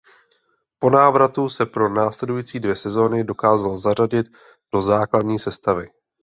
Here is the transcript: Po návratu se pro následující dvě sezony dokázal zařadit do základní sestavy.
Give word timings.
Po 0.79 0.89
návratu 0.89 1.49
se 1.49 1.65
pro 1.65 1.89
následující 1.89 2.59
dvě 2.59 2.75
sezony 2.75 3.23
dokázal 3.23 3.77
zařadit 3.79 4.25
do 4.73 4.81
základní 4.81 5.39
sestavy. 5.39 5.89